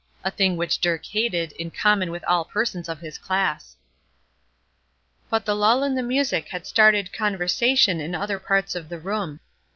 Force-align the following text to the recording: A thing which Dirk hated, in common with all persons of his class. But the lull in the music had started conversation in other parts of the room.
A 0.23 0.31
thing 0.31 0.57
which 0.57 0.79
Dirk 0.81 1.05
hated, 1.05 1.51
in 1.59 1.69
common 1.69 2.09
with 2.09 2.23
all 2.23 2.43
persons 2.43 2.89
of 2.89 3.01
his 3.01 3.19
class. 3.19 3.75
But 5.29 5.45
the 5.45 5.55
lull 5.55 5.83
in 5.83 5.93
the 5.93 6.01
music 6.01 6.47
had 6.47 6.65
started 6.65 7.13
conversation 7.13 7.99
in 8.01 8.15
other 8.15 8.39
parts 8.39 8.73
of 8.73 8.89
the 8.89 8.97
room. 8.97 9.41